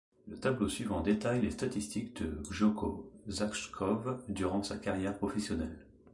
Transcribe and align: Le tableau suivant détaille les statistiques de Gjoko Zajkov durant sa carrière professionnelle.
Le 0.27 0.35
tableau 0.35 0.67
suivant 0.67 1.01
détaille 1.01 1.41
les 1.43 1.51
statistiques 1.51 2.23
de 2.23 2.41
Gjoko 2.49 3.11
Zajkov 3.29 4.19
durant 4.29 4.63
sa 4.63 4.77
carrière 4.79 5.15
professionnelle. 5.15 5.77